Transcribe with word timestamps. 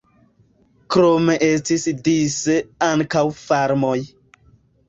Krome 0.95 1.35
estis 1.49 1.85
dise 2.09 2.57
ankaŭ 2.89 3.25
farmoj. 3.45 3.97